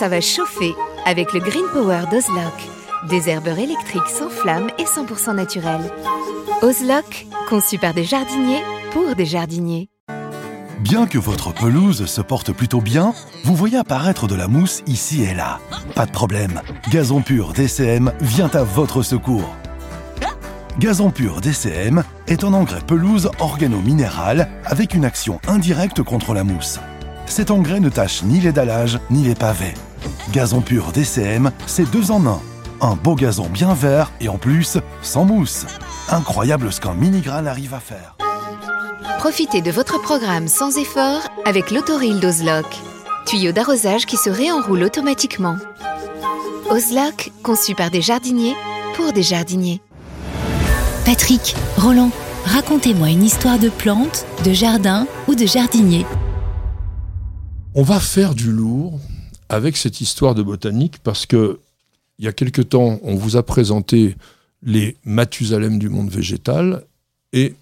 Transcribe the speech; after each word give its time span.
ça 0.00 0.08
va 0.08 0.22
chauffer 0.22 0.74
avec 1.04 1.34
le 1.34 1.40
Green 1.40 1.66
Power 1.74 2.04
d'Ozlock. 2.10 2.54
Des 3.10 3.28
herbeurs 3.28 3.58
électriques 3.58 4.08
sans 4.08 4.30
flamme 4.30 4.70
et 4.78 4.84
100% 4.84 5.34
naturels. 5.34 5.92
Ozlock, 6.62 7.26
conçu 7.50 7.76
par 7.76 7.92
des 7.92 8.04
jardiniers 8.04 8.62
pour 8.92 9.14
des 9.14 9.26
jardiniers. 9.26 9.90
Bien 10.78 11.06
que 11.06 11.18
votre 11.18 11.52
pelouse 11.52 12.06
se 12.06 12.22
porte 12.22 12.50
plutôt 12.50 12.80
bien, 12.80 13.12
vous 13.44 13.54
voyez 13.54 13.76
apparaître 13.76 14.26
de 14.26 14.34
la 14.34 14.48
mousse 14.48 14.80
ici 14.86 15.22
et 15.22 15.34
là. 15.34 15.60
Pas 15.94 16.06
de 16.06 16.12
problème, 16.12 16.62
Gazon 16.90 17.20
Pur 17.20 17.52
DCM 17.52 18.10
vient 18.22 18.50
à 18.54 18.62
votre 18.62 19.02
secours. 19.02 19.54
Gazon 20.78 21.10
Pur 21.10 21.42
DCM 21.42 22.04
est 22.26 22.42
un 22.42 22.54
engrais 22.54 22.80
pelouse 22.86 23.30
organo-minéral 23.38 24.48
avec 24.64 24.94
une 24.94 25.04
action 25.04 25.40
indirecte 25.46 26.02
contre 26.02 26.32
la 26.32 26.42
mousse. 26.42 26.80
Cet 27.26 27.50
engrais 27.50 27.80
ne 27.80 27.90
tâche 27.90 28.22
ni 28.22 28.40
les 28.40 28.52
dallages 28.52 28.98
ni 29.10 29.24
les 29.24 29.34
pavés. 29.34 29.74
Gazon 30.32 30.60
Pur 30.60 30.92
DCM, 30.92 31.50
c'est 31.66 31.90
deux 31.90 32.12
en 32.12 32.24
un. 32.24 32.40
Un 32.80 32.94
beau 32.94 33.16
gazon 33.16 33.48
bien 33.48 33.74
vert 33.74 34.12
et 34.20 34.28
en 34.28 34.38
plus, 34.38 34.78
sans 35.02 35.24
mousse. 35.24 35.66
Incroyable 36.08 36.72
ce 36.72 36.80
qu'un 36.80 36.94
mini-grain 36.94 37.46
arrive 37.46 37.74
à 37.74 37.80
faire. 37.80 38.16
Profitez 39.18 39.60
de 39.60 39.72
votre 39.72 40.00
programme 40.00 40.46
sans 40.46 40.78
effort 40.78 41.22
avec 41.44 41.72
l'autoril 41.72 42.20
d'Ozlock. 42.20 42.64
Tuyau 43.26 43.50
d'arrosage 43.50 44.06
qui 44.06 44.16
se 44.16 44.30
réenroule 44.30 44.84
automatiquement. 44.84 45.56
Ozlock, 46.70 47.32
conçu 47.42 47.74
par 47.74 47.90
des 47.90 48.00
jardiniers 48.00 48.54
pour 48.94 49.12
des 49.12 49.24
jardiniers. 49.24 49.80
Patrick, 51.04 51.56
Roland, 51.76 52.12
racontez-moi 52.46 53.10
une 53.10 53.24
histoire 53.24 53.58
de 53.58 53.68
plante, 53.68 54.24
de 54.44 54.52
jardin 54.52 55.08
ou 55.26 55.34
de 55.34 55.44
jardinier. 55.44 56.06
On 57.74 57.82
va 57.82 57.98
faire 57.98 58.34
du 58.34 58.52
lourd 58.52 59.00
avec 59.50 59.76
cette 59.76 60.00
histoire 60.00 60.34
de 60.34 60.42
botanique 60.42 60.98
parce 61.02 61.26
que 61.26 61.60
il 62.18 62.24
y 62.24 62.28
a 62.28 62.32
quelque 62.32 62.62
temps, 62.62 63.00
on 63.02 63.16
vous 63.16 63.36
a 63.36 63.42
présenté 63.42 64.14
les 64.62 64.96
Mathusalem 65.04 65.78
du 65.78 65.88
monde 65.88 66.10
végétal 66.10 66.84
et 67.32 67.54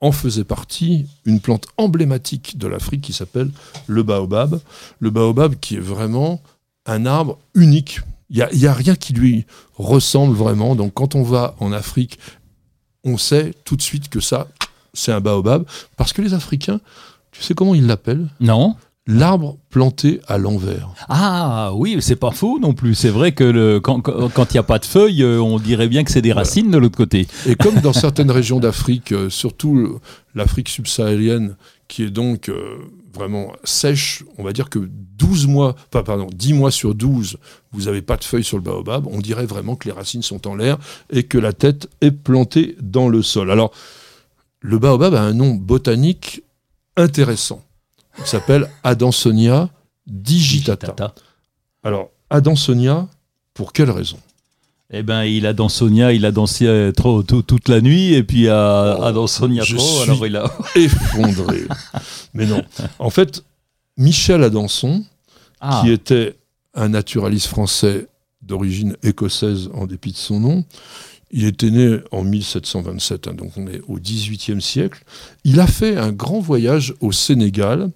en 0.00 0.12
faisait 0.12 0.44
partie 0.44 1.06
une 1.24 1.40
plante 1.40 1.68
emblématique 1.76 2.58
de 2.58 2.66
l'Afrique 2.66 3.02
qui 3.02 3.12
s'appelle 3.12 3.50
le 3.86 4.02
baobab. 4.02 4.60
Le 4.98 5.10
baobab 5.10 5.54
qui 5.60 5.76
est 5.76 5.80
vraiment 5.80 6.42
un 6.86 7.06
arbre 7.06 7.38
unique. 7.54 8.00
Il 8.30 8.36
n'y 8.52 8.66
a, 8.66 8.70
a, 8.70 8.74
rien 8.74 8.96
qui 8.96 9.12
lui 9.12 9.46
ressemble 9.76 10.34
vraiment. 10.34 10.74
Donc 10.74 10.94
quand 10.94 11.14
on 11.14 11.22
va 11.22 11.54
en 11.60 11.72
Afrique, 11.72 12.18
on 13.04 13.16
sait 13.16 13.54
tout 13.64 13.76
de 13.76 13.82
suite 13.82 14.08
que 14.08 14.20
ça, 14.20 14.48
c'est 14.92 15.12
un 15.12 15.20
baobab. 15.20 15.64
Parce 15.96 16.12
que 16.12 16.20
les 16.20 16.34
Africains, 16.34 16.80
tu 17.30 17.42
sais 17.42 17.54
comment 17.54 17.74
ils 17.74 17.86
l'appellent? 17.86 18.28
Non 18.40 18.76
l'arbre 19.10 19.58
planté 19.70 20.20
à 20.28 20.38
l'envers. 20.38 20.88
Ah 21.08 21.72
oui, 21.74 21.98
c'est 22.00 22.16
pas 22.16 22.30
faux 22.30 22.58
non 22.58 22.72
plus. 22.72 22.94
C'est 22.94 23.10
vrai 23.10 23.32
que 23.32 23.44
le, 23.44 23.80
quand 23.80 24.00
il 24.06 24.52
n'y 24.52 24.58
a 24.58 24.62
pas 24.62 24.78
de 24.78 24.84
feuilles, 24.84 25.22
euh, 25.22 25.40
on 25.40 25.58
dirait 25.58 25.88
bien 25.88 26.04
que 26.04 26.10
c'est 26.10 26.22
des 26.22 26.32
racines 26.32 26.70
de 26.70 26.78
l'autre 26.78 26.96
côté. 26.96 27.26
Et 27.46 27.56
comme 27.56 27.80
dans 27.80 27.92
certaines 27.92 28.30
régions 28.30 28.60
d'Afrique, 28.60 29.12
euh, 29.12 29.28
surtout 29.28 29.98
l'Afrique 30.34 30.68
subsaharienne, 30.68 31.56
qui 31.88 32.04
est 32.04 32.10
donc 32.10 32.48
euh, 32.48 32.76
vraiment 33.12 33.52
sèche, 33.64 34.24
on 34.38 34.44
va 34.44 34.52
dire 34.52 34.70
que 34.70 34.78
12 34.78 35.48
mois, 35.48 35.74
pas 35.90 36.04
pardon, 36.04 36.28
10 36.32 36.54
mois 36.54 36.70
sur 36.70 36.94
12, 36.94 37.38
vous 37.72 37.82
n'avez 37.82 38.02
pas 38.02 38.16
de 38.16 38.24
feuilles 38.24 38.44
sur 38.44 38.56
le 38.56 38.62
baobab, 38.62 39.06
on 39.10 39.18
dirait 39.18 39.46
vraiment 39.46 39.74
que 39.74 39.88
les 39.88 39.94
racines 39.94 40.22
sont 40.22 40.46
en 40.46 40.54
l'air 40.54 40.78
et 41.10 41.24
que 41.24 41.36
la 41.38 41.52
tête 41.52 41.88
est 42.00 42.12
plantée 42.12 42.76
dans 42.80 43.08
le 43.08 43.22
sol. 43.22 43.50
Alors, 43.50 43.72
le 44.60 44.78
baobab 44.78 45.14
a 45.14 45.22
un 45.22 45.32
nom 45.32 45.54
botanique 45.54 46.42
intéressant. 46.96 47.62
Il 48.18 48.26
s'appelle 48.26 48.68
Adansonia 48.82 49.70
digitata. 50.06 50.88
digitata. 50.88 51.14
Alors, 51.82 52.10
Adansonia, 52.28 53.08
pour 53.54 53.72
quelle 53.72 53.90
raison? 53.90 54.18
Eh 54.92 55.04
ben, 55.04 55.22
il 55.22 55.46
a 55.46 55.54
Sonia, 55.68 56.12
il 56.12 56.26
a 56.26 56.32
dansé 56.32 56.66
euh, 56.66 56.90
trop, 56.90 57.22
toute 57.22 57.68
la 57.68 57.80
nuit, 57.80 58.14
et 58.14 58.24
puis 58.24 58.48
à, 58.48 58.96
oh, 58.98 59.02
Adansonia 59.04 59.62
trop, 59.64 60.02
alors 60.02 60.26
il 60.26 60.36
a 60.36 60.50
effondré. 60.74 61.62
Mais 62.34 62.44
non. 62.44 62.64
En 62.98 63.10
fait, 63.10 63.44
Michel 63.96 64.42
Adanson, 64.42 65.04
ah. 65.60 65.82
qui 65.82 65.92
était 65.92 66.36
un 66.74 66.88
naturaliste 66.88 67.46
français 67.46 68.08
d'origine 68.42 68.96
écossaise 69.04 69.70
en 69.74 69.86
dépit 69.86 70.10
de 70.10 70.16
son 70.16 70.40
nom, 70.40 70.64
il 71.30 71.44
était 71.44 71.70
né 71.70 71.98
en 72.10 72.24
1727, 72.24 73.28
hein, 73.28 73.34
donc 73.34 73.52
on 73.56 73.66
est 73.66 73.80
au 73.86 73.98
XVIIIe 73.98 74.60
siècle. 74.60 75.04
Il 75.44 75.60
a 75.60 75.66
fait 75.66 75.96
un 75.96 76.12
grand 76.12 76.40
voyage 76.40 76.94
au 77.00 77.12
Sénégal 77.12 77.90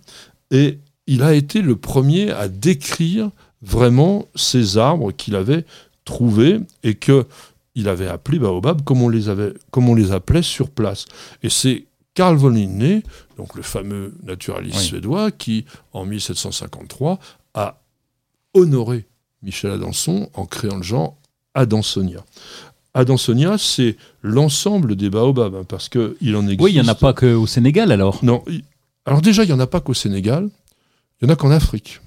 et 0.51 0.79
il 1.07 1.23
a 1.23 1.35
été 1.35 1.61
le 1.61 1.77
premier 1.77 2.31
à 2.31 2.49
décrire 2.49 3.31
vraiment 3.63 4.29
ces 4.35 4.79
arbres 4.79 5.13
qu'il 5.13 5.35
avait 5.35 5.65
trouvés 6.05 6.61
et 6.83 6.95
que 6.95 7.27
il 7.75 7.89
avait 7.89 8.07
appelés 8.07 8.39
baobab 8.39 8.83
comme 8.85 9.03
on 9.03 9.09
les 9.09 9.29
avait, 9.29 9.53
comme 9.73 9.89
on 9.89 9.95
les 9.95 10.13
appelait 10.13 10.43
sur 10.43 10.71
place. 10.71 11.07
Et 11.43 11.51
c'est 11.51 11.87
Carl 12.15 12.37
von 12.37 12.51
Linné, 12.51 13.03
donc 13.37 13.57
le 13.57 13.63
fameux 13.63 14.15
naturaliste 14.23 14.79
suédois, 14.79 15.33
qui 15.33 15.65
en 15.93 16.05
1753 16.05 17.19
a 17.55 17.81
honoré 18.55 19.07
Michel 19.43 19.73
Adanson 19.73 20.31
en 20.35 20.47
créant 20.47 20.77
le 20.77 20.83
genre 20.85 21.17
Adansonia. 21.55 22.25
Adansonia, 22.95 23.59
c'est 23.59 23.97
l'ensemble 24.23 24.97
des 24.97 25.11
baobabs, 25.11 25.55
hein, 25.55 25.65
parce 25.69 25.89
qu'il 25.89 26.37
en 26.37 26.43
existe. 26.45 26.61
Oui, 26.61 26.73
il 26.73 26.81
n'y 26.81 26.87
en 26.87 26.89
a 26.89 26.95
pas 26.95 27.13
qu'au 27.13 27.47
Sénégal 27.47 27.91
alors 27.93 28.25
Non. 28.25 28.45
Alors 29.05 29.21
déjà, 29.21 29.43
il 29.43 29.49
n'y 29.49 29.53
en 29.53 29.61
a 29.61 29.67
pas 29.67 29.81
qu'au 29.81 29.95
Sénégal, 29.95 30.49
il 31.21 31.27
y 31.27 31.31
en 31.31 31.33
a 31.33 31.37
qu'en 31.37 31.51
Afrique. 31.51 32.01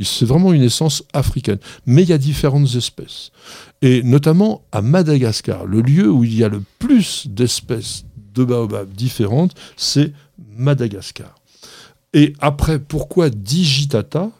C'est 0.00 0.26
vraiment 0.26 0.52
une 0.52 0.62
essence 0.62 1.02
africaine. 1.12 1.58
Mais 1.86 2.02
il 2.02 2.08
y 2.08 2.12
a 2.12 2.18
différentes 2.18 2.74
espèces. 2.76 3.32
Et 3.80 4.02
notamment 4.04 4.62
à 4.70 4.80
Madagascar, 4.80 5.66
le 5.66 5.80
lieu 5.80 6.08
où 6.08 6.22
il 6.22 6.34
y 6.34 6.44
a 6.44 6.48
le 6.48 6.62
plus 6.78 7.26
d'espèces 7.26 8.04
de 8.32 8.44
baobabs 8.44 8.92
différentes, 8.92 9.54
c'est 9.76 10.12
Madagascar. 10.56 11.34
Et 12.12 12.34
après, 12.38 12.78
pourquoi 12.78 13.30
digitata? 13.30 14.30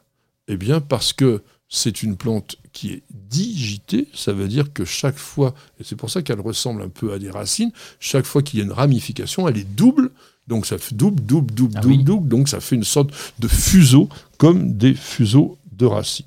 Eh 0.47 0.56
bien, 0.56 0.80
parce 0.80 1.12
que 1.12 1.42
c'est 1.75 2.03
une 2.03 2.16
plante 2.16 2.56
qui 2.75 2.93
est 2.93 3.03
digitée, 3.10 4.06
ça 4.15 4.34
veut 4.34 4.47
dire 4.47 4.75
que 4.75 4.84
chaque 4.84 5.16
fois, 5.16 5.55
et 5.81 5.84
c'est 5.84 5.97
pour 5.97 6.10
ça 6.10 6.21
qu'elle 6.21 6.41
ressemble 6.41 6.83
un 6.83 6.91
peu 6.91 7.15
à 7.15 7.19
des 7.19 7.31
racines, 7.31 7.72
chaque 7.99 8.27
fois 8.27 8.43
qu'il 8.43 8.59
y 8.59 8.62
a 8.62 8.65
une 8.66 8.72
ramification, 8.72 9.49
elle 9.49 9.56
est 9.56 9.75
double, 9.75 10.10
donc 10.49 10.66
ça 10.66 10.77
fait 10.77 10.94
double, 10.94 11.22
double, 11.22 11.55
double, 11.55 11.75
ah 11.77 11.81
double, 11.81 12.05
double, 12.05 12.28
donc 12.28 12.49
ça 12.49 12.60
fait 12.60 12.77
une 12.77 12.84
sorte 12.84 13.10
de 13.38 13.49
fuseau, 13.49 14.10
comme 14.37 14.77
des 14.77 14.93
fuseaux 14.93 15.56
de 15.72 15.87
racines. 15.87 16.27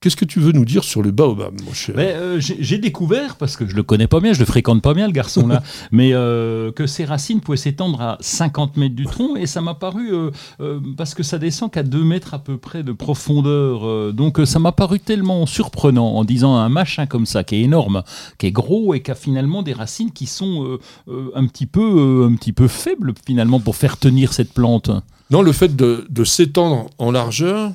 Qu'est-ce 0.00 0.14
que 0.14 0.24
tu 0.24 0.38
veux 0.38 0.52
nous 0.52 0.64
dire 0.64 0.84
sur 0.84 1.02
le 1.02 1.10
baobab, 1.10 1.60
mon 1.66 1.72
cher 1.72 1.96
euh, 1.98 2.38
J'ai 2.38 2.78
découvert, 2.78 3.34
parce 3.34 3.56
que 3.56 3.66
je 3.66 3.74
le 3.74 3.82
connais 3.82 4.06
pas 4.06 4.20
bien, 4.20 4.32
je 4.32 4.38
le 4.38 4.44
fréquente 4.44 4.80
pas 4.80 4.94
bien, 4.94 5.08
le 5.08 5.12
garçon 5.12 5.48
là, 5.48 5.60
mais 5.90 6.12
euh, 6.12 6.70
que 6.70 6.86
ses 6.86 7.04
racines 7.04 7.40
pouvaient 7.40 7.56
s'étendre 7.56 8.00
à 8.00 8.16
50 8.20 8.76
mètres 8.76 8.94
du 8.94 9.06
tronc, 9.06 9.34
et 9.34 9.46
ça 9.46 9.60
m'a 9.60 9.74
paru, 9.74 10.12
euh, 10.12 10.80
parce 10.96 11.14
que 11.14 11.24
ça 11.24 11.38
descend 11.38 11.72
qu'à 11.72 11.82
2 11.82 12.04
mètres 12.04 12.32
à 12.32 12.38
peu 12.38 12.58
près 12.58 12.84
de 12.84 12.92
profondeur, 12.92 14.12
donc 14.12 14.40
ça 14.44 14.60
m'a 14.60 14.70
paru 14.70 15.00
tellement 15.00 15.46
surprenant 15.46 16.14
en 16.14 16.24
disant 16.24 16.54
un 16.54 16.68
machin 16.68 17.06
comme 17.06 17.26
ça, 17.26 17.42
qui 17.42 17.56
est 17.56 17.62
énorme, 17.62 18.04
qui 18.38 18.46
est 18.46 18.52
gros, 18.52 18.94
et 18.94 19.02
qui 19.02 19.10
a 19.10 19.16
finalement 19.16 19.64
des 19.64 19.72
racines 19.72 20.12
qui 20.12 20.26
sont 20.26 20.78
un, 21.08 21.46
petit 21.48 21.66
peu, 21.66 22.28
un 22.30 22.36
petit 22.36 22.52
peu 22.52 22.68
faibles 22.68 23.14
finalement 23.26 23.58
pour 23.58 23.74
faire 23.74 23.96
tenir 23.96 24.32
cette 24.32 24.52
plante. 24.52 24.92
Non, 25.32 25.42
le 25.42 25.50
fait 25.50 25.74
de, 25.74 26.06
de 26.08 26.22
s'étendre 26.22 26.86
en 26.98 27.10
largeur, 27.10 27.72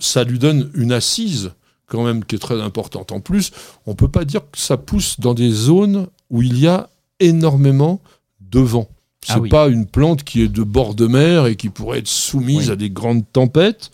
ça 0.00 0.24
lui 0.24 0.40
donne 0.40 0.70
une 0.74 0.90
assise 0.90 1.52
quand 1.90 2.04
même 2.04 2.24
qui 2.24 2.36
est 2.36 2.38
très 2.38 2.60
importante. 2.62 3.12
En 3.12 3.20
plus, 3.20 3.50
on 3.84 3.90
ne 3.90 3.96
peut 3.96 4.08
pas 4.08 4.24
dire 4.24 4.42
que 4.50 4.58
ça 4.58 4.76
pousse 4.76 5.20
dans 5.20 5.34
des 5.34 5.50
zones 5.50 6.06
où 6.30 6.40
il 6.40 6.58
y 6.58 6.66
a 6.66 6.88
énormément 7.18 8.00
de 8.40 8.60
vent. 8.60 8.88
Ce 9.26 9.34
n'est 9.34 9.48
ah 9.48 9.50
pas 9.50 9.68
une 9.68 9.86
plante 9.86 10.24
qui 10.24 10.40
est 10.40 10.48
de 10.48 10.62
bord 10.62 10.94
de 10.94 11.06
mer 11.06 11.46
et 11.46 11.56
qui 11.56 11.68
pourrait 11.68 11.98
être 11.98 12.08
soumise 12.08 12.70
à 12.70 12.76
des 12.76 12.88
grandes 12.88 13.30
tempêtes. 13.30 13.90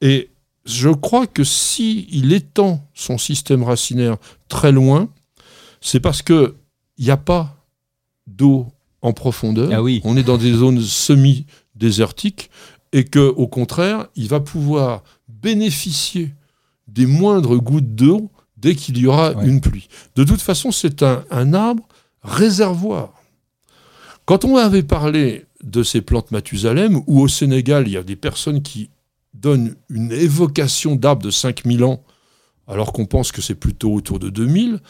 Et 0.00 0.30
je 0.64 0.88
crois 0.88 1.26
que 1.26 1.44
si 1.44 2.08
il 2.10 2.32
étend 2.32 2.84
son 2.92 3.18
système 3.18 3.62
racinaire 3.62 4.16
très 4.48 4.72
loin, 4.72 5.08
c'est 5.80 6.00
parce 6.00 6.22
qu'il 6.22 6.54
n'y 6.98 7.10
a 7.10 7.16
pas 7.16 7.56
d'eau 8.26 8.66
en 9.00 9.12
profondeur. 9.12 9.70
Ah 9.72 9.82
oui. 9.82 10.00
On 10.02 10.16
est 10.16 10.24
dans 10.24 10.38
des 10.38 10.52
zones 10.52 10.80
semi-désertiques 10.80 12.50
et 12.92 13.04
que, 13.04 13.20
au 13.20 13.46
contraire, 13.46 14.08
il 14.16 14.28
va 14.28 14.40
pouvoir 14.40 15.04
bénéficier 15.28 16.34
des 16.88 17.06
moindres 17.06 17.56
gouttes 17.58 17.94
d'eau 17.94 18.30
dès 18.56 18.74
qu'il 18.74 18.98
y 18.98 19.06
aura 19.06 19.34
une 19.44 19.60
pluie. 19.60 19.88
De 20.16 20.24
toute 20.24 20.40
façon, 20.40 20.72
c'est 20.72 21.02
un, 21.02 21.54
arbre 21.54 21.86
réservoir. 22.22 23.12
Quand 24.24 24.44
on 24.44 24.56
avait 24.56 24.82
parlé 24.82 25.46
de 25.62 25.82
ces 25.82 26.00
plantes 26.00 26.30
Mathusalem, 26.32 27.00
ou 27.06 27.20
au 27.20 27.28
Sénégal, 27.28 27.86
il 27.86 27.92
y 27.92 27.96
a 27.96 28.02
des 28.02 28.16
personnes 28.16 28.62
qui 28.62 28.90
donnent 29.34 29.76
une 29.88 30.12
évocation 30.12 30.96
d'arbres 30.96 31.22
de 31.22 31.30
5000 31.30 31.84
ans, 31.84 32.02
alors 32.66 32.92
qu'on 32.92 33.06
pense 33.06 33.32
que 33.32 33.40
c'est 33.40 33.54
plutôt 33.54 33.94
autour 33.94 34.18
de 34.18 34.28
2000, 34.28 34.80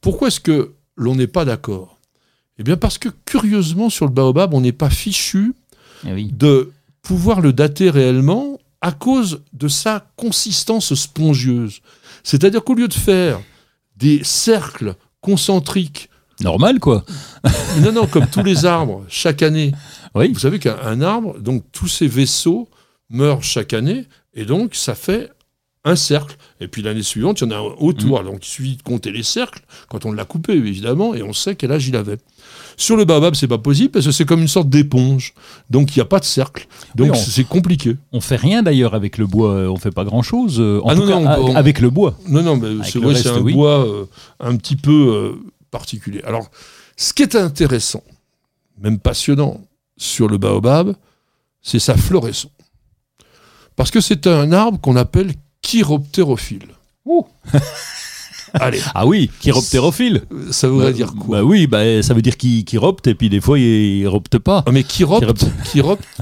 pourquoi 0.00 0.28
est-ce 0.28 0.40
que 0.40 0.72
l'on 0.96 1.14
n'est 1.14 1.26
pas 1.28 1.44
d'accord? 1.44 1.98
Eh 2.58 2.64
bien 2.64 2.76
parce 2.76 2.98
que 2.98 3.08
curieusement, 3.24 3.88
sur 3.88 4.06
le 4.06 4.12
baobab, 4.12 4.52
on 4.52 4.60
n'est 4.60 4.72
pas 4.72 4.90
fichu 4.90 5.54
eh 6.06 6.24
de 6.24 6.72
pouvoir 7.02 7.40
le 7.40 7.52
dater 7.52 7.90
réellement 7.90 8.51
à 8.82 8.92
cause 8.92 9.42
de 9.52 9.68
sa 9.68 10.04
consistance 10.16 10.94
spongieuse. 10.94 11.80
C'est-à-dire 12.24 12.62
qu'au 12.62 12.74
lieu 12.74 12.88
de 12.88 12.94
faire 12.94 13.40
des 13.96 14.22
cercles 14.24 14.96
concentriques. 15.20 16.10
Normal, 16.40 16.80
quoi. 16.80 17.04
non, 17.80 17.92
non, 17.92 18.06
comme 18.06 18.26
tous 18.26 18.42
les 18.42 18.64
arbres, 18.64 19.04
chaque 19.08 19.42
année. 19.42 19.72
Oui. 20.14 20.32
Vous 20.32 20.40
savez 20.40 20.58
qu'un 20.58 21.00
arbre, 21.00 21.38
donc 21.38 21.64
tous 21.72 21.88
ces 21.88 22.08
vaisseaux 22.08 22.68
meurent 23.08 23.44
chaque 23.44 23.72
année, 23.72 24.06
et 24.34 24.44
donc 24.44 24.74
ça 24.74 24.94
fait 24.94 25.30
un 25.84 25.96
cercle. 25.96 26.36
Et 26.60 26.68
puis 26.68 26.82
l'année 26.82 27.02
suivante, 27.02 27.40
il 27.40 27.44
y 27.44 27.46
en 27.48 27.50
a 27.50 27.58
un 27.58 27.74
autour. 27.78 28.22
Mm. 28.22 28.26
Donc 28.26 28.46
il 28.46 28.48
suffit 28.48 28.76
de 28.76 28.82
compter 28.82 29.10
les 29.10 29.22
cercles, 29.22 29.62
quand 29.88 30.04
on 30.06 30.12
l'a 30.12 30.24
coupé, 30.24 30.52
évidemment, 30.52 31.14
et 31.14 31.22
on 31.22 31.32
sait 31.32 31.56
quel 31.56 31.72
âge 31.72 31.88
il 31.88 31.96
avait. 31.96 32.18
Sur 32.76 32.96
le 32.96 33.04
baobab, 33.04 33.34
c'est 33.34 33.48
pas 33.48 33.58
possible 33.58 33.90
parce 33.90 34.06
que 34.06 34.12
c'est 34.12 34.24
comme 34.24 34.40
une 34.40 34.48
sorte 34.48 34.68
d'éponge. 34.68 35.34
Donc 35.70 35.94
il 35.94 35.98
n'y 35.98 36.02
a 36.02 36.06
pas 36.06 36.18
de 36.18 36.24
cercle. 36.24 36.66
Donc 36.94 37.16
c'est 37.16 37.44
compliqué. 37.44 37.96
On 38.12 38.20
fait 38.20 38.36
rien 38.36 38.62
d'ailleurs 38.62 38.94
avec 38.94 39.18
le 39.18 39.26
bois. 39.26 39.52
Euh, 39.52 39.68
on 39.68 39.76
fait 39.76 39.90
pas 39.90 40.04
grand 40.04 40.22
chose. 40.22 40.58
Euh, 40.58 40.80
en 40.84 40.88
ah 40.88 40.94
tout 40.94 41.06
cas, 41.06 41.56
avec 41.56 41.80
le 41.80 41.90
bois. 41.90 42.18
Non, 42.28 42.42
non, 42.42 42.56
mais 42.56 42.84
c'est 42.84 42.98
vrai, 42.98 43.14
c'est 43.14 43.28
un 43.28 43.40
bois 43.40 43.86
euh, 43.86 44.04
un 44.40 44.56
petit 44.56 44.76
peu 44.76 45.38
particulier. 45.70 46.22
Alors, 46.24 46.50
ce 46.96 47.12
qui 47.12 47.22
est 47.22 47.36
intéressant, 47.36 48.02
même 48.80 48.98
passionnant, 48.98 49.60
sur 49.96 50.28
le 50.28 50.38
baobab, 50.38 50.94
c'est 51.60 51.78
sa 51.78 51.96
floraison. 51.96 52.50
Parce 53.76 53.90
que 53.90 54.00
c'est 54.00 54.26
un 54.26 54.52
arbre 54.52 54.80
qu'on 54.80 54.96
appelle 54.96 55.32
chiroptérophile. 55.62 56.68
Allez. 58.54 58.80
Ah 58.94 59.06
oui, 59.06 59.30
chiroptérophile. 59.40 60.22
Ça 60.50 60.68
voudrait 60.68 60.88
bah, 60.88 60.92
dire 60.92 61.14
quoi 61.14 61.38
Bah 61.38 61.44
oui, 61.44 61.66
bah, 61.66 62.02
ça 62.02 62.12
veut 62.14 62.22
dire 62.22 62.36
chiropte 62.36 63.06
et 63.06 63.14
puis 63.14 63.30
des 63.30 63.40
fois 63.40 63.58
il 63.58 64.06
ropte 64.06 64.38
pas. 64.38 64.62
Ah, 64.66 64.72
mais 64.72 64.82
chiropte, 64.82 65.42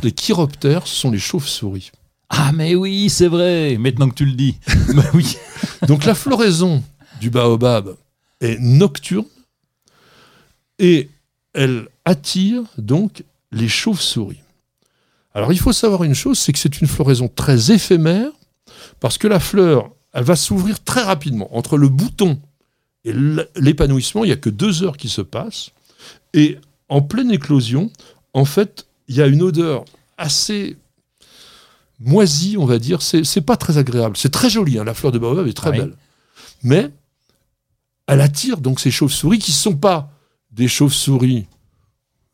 les 0.03 0.13
chiroptères, 0.13 0.87
ce 0.87 0.95
sont 0.95 1.11
les 1.11 1.19
chauves-souris. 1.19 1.91
Ah 2.29 2.53
mais 2.55 2.77
oui, 2.77 3.11
c'est 3.11 3.27
vrai, 3.27 3.77
maintenant 3.79 4.09
que 4.09 4.15
tu 4.15 4.25
le 4.25 4.33
dis. 4.33 4.57
bah 4.95 5.03
oui. 5.15 5.37
Donc 5.89 6.05
la 6.05 6.15
floraison 6.15 6.83
du 7.21 7.31
baobab 7.31 7.97
est 8.41 8.59
nocturne 8.61 9.27
et 10.79 11.11
elle 11.53 11.89
attire 12.05 12.63
donc 12.79 13.25
les 13.51 13.69
chauves-souris. 13.69 14.41
Alors 15.35 15.53
il 15.53 15.59
faut 15.59 15.73
savoir 15.73 16.05
une 16.05 16.15
chose, 16.15 16.39
c'est 16.39 16.53
que 16.53 16.59
c'est 16.59 16.81
une 16.81 16.87
floraison 16.87 17.29
très 17.29 17.73
éphémère 17.73 18.31
parce 19.01 19.19
que 19.19 19.29
la 19.29 19.41
fleur 19.41 19.91
elle 20.13 20.25
va 20.25 20.37
s'ouvrir 20.37 20.83
très 20.83 21.03
rapidement. 21.03 21.57
Entre 21.57 21.77
le 21.77 21.89
bouton 21.89 22.41
et 23.05 23.13
l'épanouissement, 23.57 24.25
il 24.25 24.29
n'y 24.29 24.33
a 24.33 24.37
que 24.37 24.51
deux 24.51 24.83
heures 24.83 24.97
qui 24.97 25.09
se 25.09 25.21
passent. 25.21 25.71
Et 26.35 26.59
en 26.89 27.03
pleine 27.03 27.31
éclosion, 27.31 27.91
en 28.35 28.45
fait, 28.45 28.87
il 29.09 29.17
y 29.17 29.23
a 29.23 29.27
une 29.27 29.43
odeur 29.43 29.85
assez 30.19 30.77
moisie, 32.01 32.57
on 32.59 32.67
va 32.67 32.79
dire. 32.79 33.03
C'est 33.03 33.41
pas 33.41 33.57
très 33.57 33.79
agréable. 33.79 34.17
C'est 34.17 34.31
très 34.31 34.51
joli, 34.51 34.79
hein, 34.79 34.85
la 34.85 34.95
fleur 34.95 35.13
de 35.13 35.19
baobab 35.19 35.47
est 35.47 35.53
très 35.53 35.73
belle. 35.73 35.95
Mais 36.63 36.91
elle 38.07 38.21
attire 38.21 38.59
donc 38.59 38.81
ces 38.81 38.91
chauves-souris 38.91 39.39
qui 39.39 39.53
ne 39.53 39.57
sont 39.57 39.77
pas 39.77 40.11
des 40.51 40.69
chauves-souris 40.69 41.47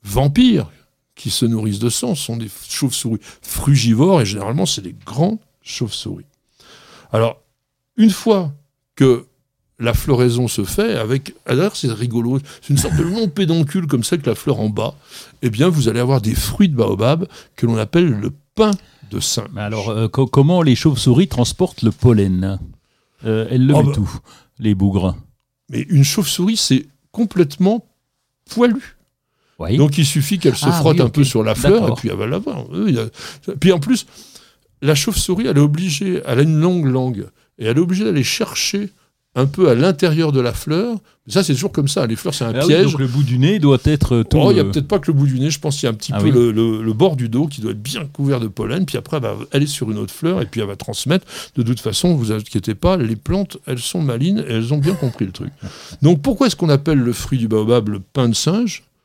vampires 0.02 0.70
qui 1.14 1.30
se 1.30 1.46
nourrissent 1.46 1.78
de 1.78 1.88
sang, 1.88 2.14
ce 2.14 2.24
sont 2.24 2.36
des 2.36 2.50
chauves-souris 2.68 3.20
frugivores 3.42 4.20
et 4.20 4.26
généralement 4.26 4.66
c'est 4.66 4.82
des 4.82 4.94
grands 5.04 5.38
chauves-souris. 5.62 6.26
Alors, 7.16 7.40
une 7.96 8.10
fois 8.10 8.52
que 8.94 9.24
la 9.78 9.94
floraison 9.94 10.48
se 10.48 10.64
fait 10.64 10.96
avec, 10.96 11.32
alors 11.46 11.74
c'est 11.74 11.90
rigolo, 11.90 12.40
c'est 12.60 12.74
une 12.74 12.76
sorte 12.76 12.94
de 12.96 13.04
long 13.04 13.26
pédoncule 13.28 13.86
comme 13.86 14.04
ça 14.04 14.18
que 14.18 14.28
la 14.28 14.34
fleur 14.34 14.60
en 14.60 14.68
bas, 14.68 14.94
eh 15.40 15.48
bien 15.48 15.70
vous 15.70 15.88
allez 15.88 16.00
avoir 16.00 16.20
des 16.20 16.34
fruits 16.34 16.68
de 16.68 16.76
baobab 16.76 17.26
que 17.56 17.64
l'on 17.64 17.78
appelle 17.78 18.08
le 18.10 18.32
pain 18.54 18.70
de 19.10 19.18
singe. 19.18 19.48
Mais 19.54 19.62
alors 19.62 19.88
euh, 19.88 20.08
comment 20.08 20.60
les 20.60 20.74
chauves-souris 20.74 21.28
transportent 21.28 21.80
le 21.80 21.90
pollen? 21.90 22.58
Euh, 23.24 23.46
Elles 23.50 23.66
le 23.66 23.72
oh, 23.72 23.82
mettent 23.82 23.96
bah. 23.96 24.02
où 24.02 24.10
Les 24.58 24.74
bougres 24.74 25.16
Mais 25.70 25.86
une 25.88 26.04
chauve-souris 26.04 26.58
c'est 26.58 26.86
complètement 27.12 27.82
poilu. 28.50 28.96
Donc 29.58 29.96
il 29.96 30.04
suffit 30.04 30.38
qu'elle 30.38 30.56
se 30.56 30.66
ah 30.66 30.72
frotte 30.72 31.00
un 31.00 31.08
peu 31.08 31.24
sur 31.24 31.42
la 31.42 31.54
fleur 31.54 31.88
et 31.88 31.92
puis 31.94 32.10
elle 32.10 32.16
va 32.16 32.26
l'avoir. 32.26 32.66
Puis 33.58 33.72
en 33.72 33.78
plus, 33.78 34.06
la 34.82 34.94
chauve-souris 34.94 35.46
elle 35.46 35.58
est 35.58 35.60
obligée, 35.60 36.22
elle 36.26 36.38
a 36.38 36.42
une 36.42 36.60
longue 36.60 36.86
langue 36.86 37.26
et 37.58 37.66
elle 37.66 37.78
est 37.78 37.80
obligée 37.80 38.04
d'aller 38.04 38.24
chercher 38.24 38.90
un 39.36 39.44
peu 39.44 39.68
à 39.68 39.74
l'intérieur 39.74 40.32
de 40.32 40.40
la 40.40 40.52
fleur. 40.52 40.96
Ça, 41.28 41.44
c'est 41.44 41.52
toujours 41.52 41.72
comme 41.72 41.88
ça. 41.88 42.06
Les 42.06 42.16
fleurs, 42.16 42.32
c'est 42.32 42.44
un 42.44 42.54
ah 42.54 42.64
piège. 42.66 42.92
donc 42.92 43.00
le 43.00 43.06
bout 43.06 43.22
du 43.22 43.38
nez 43.38 43.58
doit 43.58 43.78
être 43.84 44.22
tout. 44.22 44.38
Oh, 44.40 44.50
il 44.50 44.54
n'y 44.54 44.60
a 44.60 44.64
euh, 44.64 44.70
peut-être 44.70 44.88
pas 44.88 44.98
que 44.98 45.08
le 45.08 45.12
bout 45.12 45.26
du 45.26 45.38
nez. 45.38 45.50
Je 45.50 45.60
pense 45.60 45.76
qu'il 45.76 45.84
y 45.84 45.88
a 45.88 45.90
un 45.90 45.94
petit 45.94 46.12
ah 46.14 46.20
peu 46.20 46.30
le, 46.30 46.92
bord 46.94 47.16
du 47.16 47.28
dos 47.28 47.46
qui 47.46 47.60
doit 47.60 47.72
être 47.72 47.82
bien 47.82 48.06
couvert 48.06 48.40
de 48.40 48.48
pollen. 48.48 48.86
Puis 48.86 48.96
après, 48.96 49.18
elle 49.18 49.24
va 49.24 49.36
aller 49.52 49.66
sur 49.66 49.90
une 49.90 49.98
autre 49.98 50.14
fleur 50.14 50.40
et 50.40 50.46
puis 50.46 50.62
elle 50.62 50.66
va 50.66 50.76
transmettre. 50.76 51.26
De 51.54 51.62
toute 51.62 51.80
façon, 51.80 52.14
vous 52.14 52.32
inquiétez 52.32 52.74
pas, 52.74 52.96
les 52.96 53.16
plantes, 53.16 53.58
elles 53.66 53.78
sont 53.78 54.00
malines 54.00 54.42
et 54.48 54.52
elles 54.52 54.72
ont 54.72 54.78
bien 54.78 54.94
compris 54.94 55.26
le 55.26 55.32
truc. 55.32 55.52
Donc 56.00 56.22
pourquoi 56.22 56.46
est-ce 56.46 56.56
qu'on 56.56 56.70
appelle 56.70 56.98
le 56.98 57.12
fruit 57.12 57.38
du 57.38 57.46
baobab 57.46 57.90
le 57.90 58.00
pain 58.00 58.30
de 58.30 58.34
singe? 58.34 58.84
bah, 58.84 58.95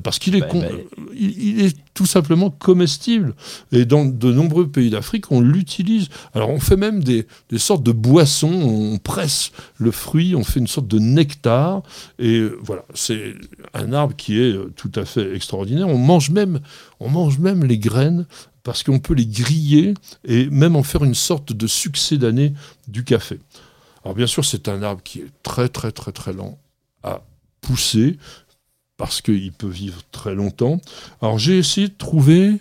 parce 0.00 0.18
qu'il 0.18 0.34
est, 0.36 0.40
bah, 0.40 0.48
bah. 0.52 0.68
il, 1.14 1.60
est 1.60 1.76
tout 1.92 2.06
simplement 2.06 2.48
comestible. 2.50 3.34
Et 3.72 3.84
dans 3.84 4.06
de 4.06 4.32
nombreux 4.32 4.66
pays 4.66 4.88
d'Afrique, 4.88 5.30
on 5.30 5.40
l'utilise. 5.40 6.08
Alors 6.32 6.48
on 6.48 6.60
fait 6.60 6.76
même 6.76 7.04
des, 7.04 7.26
des, 7.50 7.58
sortes 7.58 7.82
de 7.82 7.92
boissons, 7.92 8.52
on 8.52 8.96
presse 8.96 9.52
le 9.76 9.90
fruit, 9.90 10.34
on 10.34 10.44
fait 10.44 10.60
une 10.60 10.66
sorte 10.66 10.88
de 10.88 10.98
nectar. 10.98 11.82
Et 12.18 12.42
voilà, 12.62 12.84
c'est 12.94 13.34
un 13.74 13.92
arbre 13.92 14.16
qui 14.16 14.40
est 14.40 14.52
euh, 14.52 14.72
tout 14.76 14.92
à 14.94 15.04
fait 15.04 15.34
extraordinaire. 15.34 15.88
On 15.88 15.98
mange 15.98 16.30
même, 16.30 16.60
on 16.98 17.10
mange 17.10 17.38
même 17.38 17.64
les 17.64 17.78
graines 17.78 18.26
parce 18.62 18.82
qu'on 18.82 18.98
peut 18.98 19.14
les 19.14 19.26
griller 19.26 19.92
et 20.24 20.48
même 20.48 20.76
en 20.76 20.82
faire 20.82 21.04
une 21.04 21.14
sorte 21.14 21.52
de 21.52 21.66
succès 21.66 22.16
d'année 22.16 22.54
du 22.88 23.04
café. 23.04 23.40
Alors 24.04 24.14
bien 24.14 24.26
sûr, 24.26 24.44
c'est 24.44 24.68
un 24.68 24.82
arbre 24.82 25.02
qui 25.02 25.20
est 25.20 25.30
très 25.42 25.68
très 25.68 25.92
très 25.92 26.12
très 26.12 26.32
lent 26.32 26.58
à 27.02 27.22
pousser 27.60 28.18
parce 29.02 29.20
qu'il 29.20 29.50
peut 29.50 29.66
vivre 29.66 30.00
très 30.12 30.32
longtemps. 30.32 30.80
Alors 31.20 31.36
j'ai 31.36 31.58
essayé 31.58 31.88
de 31.88 31.94
trouver 31.98 32.60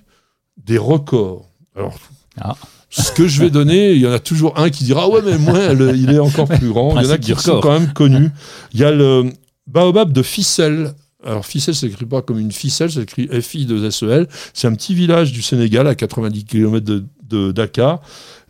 des 0.58 0.80
records. 0.80 1.46
Alors, 1.76 1.94
ah. 2.40 2.56
ce 2.90 3.12
que 3.12 3.28
je 3.28 3.42
vais 3.42 3.52
donner, 3.52 3.92
il 3.92 4.02
y 4.02 4.08
en 4.08 4.12
a 4.12 4.18
toujours 4.18 4.58
un 4.58 4.72
qui 4.72 4.84
dira 4.84 5.04
ah 5.04 5.08
ouais 5.08 5.22
mais 5.24 5.38
moi 5.38 5.60
il 5.94 6.10
est 6.10 6.18
encore 6.18 6.48
plus 6.48 6.70
grand. 6.70 7.00
il 7.00 7.06
y 7.06 7.08
en 7.08 7.12
a 7.12 7.20
qui 7.20 7.36
sont 7.36 7.60
quand 7.60 7.80
même 7.80 7.94
connus. 7.94 8.32
Il 8.74 8.80
y 8.80 8.84
a 8.84 8.90
le 8.90 9.32
baobab 9.68 10.12
de 10.12 10.24
Ficelle. 10.24 10.96
Alors 11.26 11.46
Ficelle 11.46 11.76
s'écrit 11.76 12.06
pas 12.06 12.22
comme 12.22 12.40
une 12.40 12.52
ficelle, 12.52 12.92
ça 12.92 13.02
s'écrit 13.02 13.28
F 13.28 13.56
I 13.56 13.66
2 13.66 13.86
S 13.86 14.04
E 14.04 14.10
L. 14.10 14.28
C'est 14.54 14.68
un 14.68 14.74
petit 14.74 14.96
village 14.96 15.32
du 15.32 15.42
Sénégal 15.42 15.88
à 15.88 15.96
90 15.96 16.46
km 16.46 16.86
de, 16.86 17.06
de 17.30 17.52
Dakar. 17.52 18.02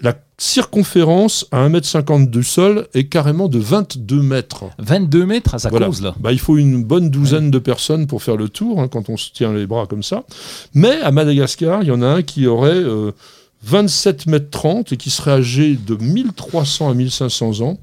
La 0.01 0.15
circonférence 0.37 1.45
à 1.51 1.69
1m50 1.69 2.29
du 2.29 2.43
sol 2.43 2.87
est 2.95 3.07
carrément 3.07 3.47
de 3.47 3.59
22 3.59 4.21
mètres. 4.23 4.65
22 4.79 5.25
mètres 5.25 5.53
à 5.53 5.59
sa 5.59 5.69
cause, 5.69 6.01
là 6.01 6.15
bah, 6.19 6.31
Il 6.31 6.39
faut 6.39 6.57
une 6.57 6.83
bonne 6.83 7.09
douzaine 7.11 7.51
de 7.51 7.59
personnes 7.59 8.07
pour 8.07 8.23
faire 8.23 8.37
le 8.37 8.49
tour, 8.49 8.81
hein, 8.81 8.87
quand 8.87 9.09
on 9.09 9.17
se 9.17 9.31
tient 9.31 9.53
les 9.53 9.67
bras 9.67 9.85
comme 9.85 10.01
ça. 10.01 10.23
Mais 10.73 10.99
à 11.01 11.11
Madagascar, 11.11 11.83
il 11.83 11.89
y 11.89 11.91
en 11.91 12.01
a 12.01 12.07
un 12.07 12.21
qui 12.23 12.47
aurait 12.47 12.81
27 13.63 14.27
euh, 14.27 14.31
mètres 14.31 14.49
30 14.49 14.93
et 14.93 14.97
qui 14.97 15.11
serait 15.11 15.31
âgé 15.31 15.75
de 15.75 15.95
1300 15.95 16.89
à 16.89 16.93
1500 16.95 17.61
ans. 17.61 17.77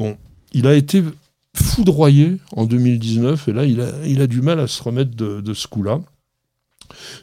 Bon, 0.00 0.16
il 0.52 0.66
a 0.66 0.74
été 0.74 1.04
foudroyé 1.54 2.38
en 2.56 2.64
2019 2.64 3.48
et 3.48 3.52
là, 3.52 3.64
il 3.64 4.20
a, 4.20 4.26
du 4.26 4.40
mal 4.40 4.60
à 4.60 4.66
se 4.66 4.82
remettre 4.82 5.14
de, 5.14 5.54
ce 5.54 5.66
coup-là. 5.66 6.00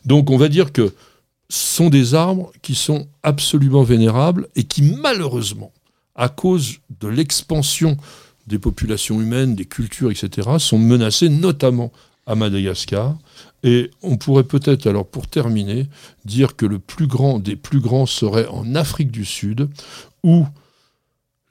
Donc 0.06 0.30
on 0.30 0.38
va 0.38 0.50
dire 0.50 0.72
que 0.72 0.94
sont 1.50 1.90
des 1.90 2.14
arbres 2.14 2.52
qui 2.62 2.76
sont 2.76 3.08
absolument 3.24 3.84
vénérables 3.84 4.48
et 4.56 4.64
qui 4.64 4.84
malheureusement, 4.84 5.72
à 6.16 6.30
cause 6.30 6.78
de 7.00 7.08
l'expansion 7.08 7.98
des 8.46 8.60
populations 8.60 9.22
humaines, 9.22 9.56
des 9.56 9.66
cultures, 9.66 10.12
etc., 10.12 10.48
sont 10.60 10.80
menacés, 10.80 11.30
notamment 11.30 11.92
à 12.26 12.36
Madagascar. 12.36 13.18
Et 13.64 13.90
on 14.02 14.18
pourrait 14.18 14.44
peut-être, 14.44 14.88
alors 14.88 15.08
pour 15.08 15.28
terminer, 15.28 15.88
dire 16.26 16.56
que 16.56 16.66
le 16.66 16.80
plus 16.80 17.08
grand 17.08 17.40
des 17.40 17.56
plus 17.56 17.80
grands 17.80 18.06
serait 18.06 18.48
en 18.48 18.76
Afrique 18.76 19.12
du 19.12 19.26
Sud, 19.26 19.70
où 20.24 20.46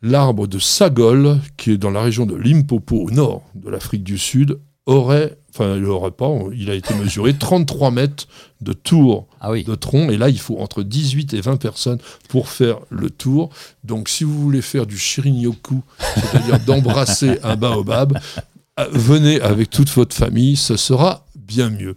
l'arbre 0.02 0.46
de 0.46 0.58
Sagol, 0.58 1.38
qui 1.56 1.72
est 1.72 1.78
dans 1.78 1.90
la 1.90 2.02
région 2.02 2.26
de 2.26 2.34
Limpopo, 2.34 2.96
au 2.96 3.10
nord 3.10 3.42
de 3.54 3.68
l'Afrique 3.70 4.04
du 4.04 4.18
Sud, 4.18 4.58
aurait, 4.86 5.36
enfin 5.50 5.76
il 5.76 5.82
n'aurait 5.82 6.10
pas, 6.10 6.30
il 6.54 6.70
a 6.70 6.74
été 6.74 6.94
mesuré 6.94 7.34
33 7.38 7.90
mètres 7.90 8.26
de 8.60 8.72
tour 8.72 9.26
ah 9.40 9.52
de 9.52 9.74
tronc, 9.74 10.10
et 10.10 10.16
là 10.16 10.28
il 10.30 10.38
faut 10.40 10.58
entre 10.58 10.82
18 10.82 11.34
et 11.34 11.40
20 11.40 11.56
personnes 11.56 11.98
pour 12.28 12.48
faire 12.48 12.78
le 12.90 13.10
tour. 13.10 13.50
Donc 13.84 14.08
si 14.08 14.24
vous 14.24 14.40
voulez 14.40 14.62
faire 14.62 14.86
du 14.86 14.98
shirin-yoku, 14.98 15.82
c'est-à-dire 16.14 16.58
d'embrasser 16.66 17.38
un 17.42 17.56
baobab, 17.56 18.18
euh, 18.80 18.86
venez 18.92 19.40
avec 19.40 19.70
toute 19.70 19.90
votre 19.90 20.16
famille, 20.16 20.56
ce 20.56 20.76
sera 20.76 21.26
bien 21.36 21.70
mieux. 21.70 21.94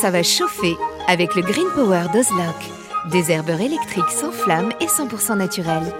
Ça 0.00 0.10
va 0.10 0.22
chauffer 0.22 0.74
avec 1.08 1.34
le 1.36 1.42
Green 1.42 1.68
Power 1.74 2.06
d'Ozlock. 2.12 2.81
Des 3.10 3.32
herbeurs 3.32 3.60
électriques 3.60 4.10
sans 4.10 4.30
flamme 4.30 4.70
et 4.80 4.86
100% 4.86 5.36
naturels. 5.36 5.92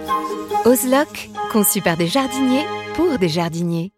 Ozlock, 0.63 1.29
conçu 1.51 1.81
par 1.81 1.97
des 1.97 2.07
jardiniers 2.07 2.65
pour 2.95 3.19
des 3.19 3.27
jardiniers. 3.27 3.91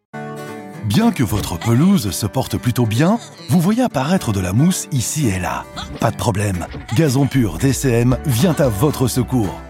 Bien 0.86 1.12
que 1.12 1.24
votre 1.24 1.60
pelouse 1.60 2.10
se 2.10 2.26
porte 2.26 2.58
plutôt 2.58 2.88
bien, 2.88 3.20
vous 3.50 3.60
voyez 3.60 3.84
apparaître 3.84 4.32
de 4.32 4.40
la 4.40 4.54
mousse 4.54 4.88
ici 4.92 5.28
et 5.28 5.40
là. 5.40 5.66
Pas 6.00 6.10
de 6.10 6.16
problème, 6.16 6.66
Gazon 6.96 7.28
Pur 7.28 7.60
DCM 7.60 8.18
vient 8.26 8.56
à 8.58 8.70
votre 8.70 9.08
secours. 9.08 9.62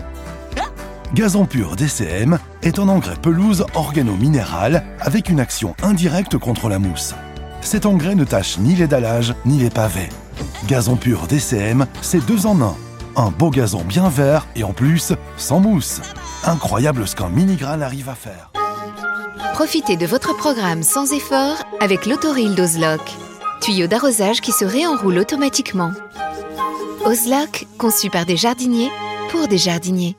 Gazon 1.13 1.45
Pur 1.45 1.75
DCM 1.75 2.39
est 2.63 2.79
un 2.79 2.87
engrais 2.87 3.17
pelouse 3.21 3.65
organo-minéral 3.75 4.85
avec 5.01 5.29
une 5.29 5.41
action 5.41 5.75
indirecte 5.83 6.37
contre 6.37 6.69
la 6.69 6.79
mousse. 6.79 7.13
Cet 7.59 7.85
engrais 7.85 8.15
ne 8.15 8.23
tâche 8.23 8.59
ni 8.59 8.75
les 8.75 8.87
dallages 8.87 9.33
ni 9.45 9.57
les 9.57 9.69
pavés. 9.69 10.09
Gazon 10.67 10.95
Pur 10.95 11.27
DCM, 11.27 11.85
c'est 12.01 12.25
deux 12.25 12.45
en 12.45 12.61
un. 12.61 12.75
Un 13.17 13.31
beau 13.31 13.49
gazon 13.49 13.83
bien 13.83 14.09
vert 14.09 14.45
et 14.55 14.63
en 14.63 14.73
plus, 14.73 15.13
sans 15.37 15.59
mousse. 15.61 16.01
Incroyable 16.43 17.07
ce 17.07 17.15
qu'un 17.15 17.29
mini-grain 17.29 17.81
arrive 17.81 18.09
à 18.09 18.15
faire. 18.15 18.51
Profitez 19.53 19.95
de 19.95 20.05
votre 20.05 20.35
programme 20.35 20.83
sans 20.83 21.13
effort 21.13 21.55
avec 21.79 22.05
l'autoril 22.05 22.55
d'Ozlock. 22.55 23.01
Tuyau 23.61 23.87
d'arrosage 23.87 24.41
qui 24.41 24.51
se 24.51 24.65
réenroule 24.65 25.17
automatiquement. 25.17 25.91
Ozlock, 27.05 27.67
conçu 27.77 28.09
par 28.09 28.25
des 28.25 28.35
jardiniers 28.35 28.89
pour 29.29 29.47
des 29.47 29.57
jardiniers. 29.57 30.17